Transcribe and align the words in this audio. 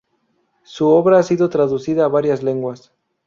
Su 0.63 0.87
obra 0.87 1.19
ha 1.19 1.21
sido 1.21 1.47
traducida 1.49 2.05
a 2.05 2.07
varias 2.07 2.41
lenguas. 2.41 2.91